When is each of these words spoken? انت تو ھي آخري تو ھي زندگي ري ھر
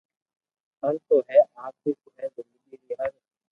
انت 0.85 1.01
تو 1.07 1.15
ھي 1.27 1.39
آخري 1.65 1.91
تو 2.01 2.07
ھي 2.17 2.25
زندگي 2.35 2.75
ري 2.81 2.91
ھر 2.99 3.11